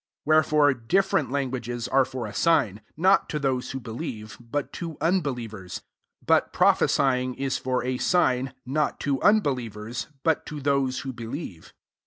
[0.23, 4.35] 22 Wherefore cfc/ f event languages are for a sign, not to tho^ who believe,
[4.41, 5.83] but to unbelievers;
[6.25, 11.75] but prophesying is for a sign, not to unbelieverSi but to those who believe.